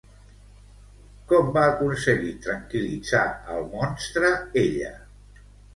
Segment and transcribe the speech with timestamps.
[1.33, 3.25] Com va aconseguir tranquil·litzar
[3.59, 4.35] al monstre
[4.69, 4.93] ella?